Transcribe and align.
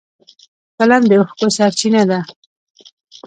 فلم 0.77 1.03
د 1.09 1.11
اوښکو 1.19 1.47
سرچینه 1.57 2.03
ده 2.09 2.19